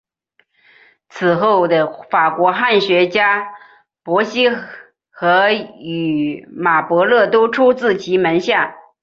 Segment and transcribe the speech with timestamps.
[1.09, 3.45] 此后的法国汉学家
[4.01, 4.49] 伯希
[5.11, 8.75] 和与马伯乐都出自其门下。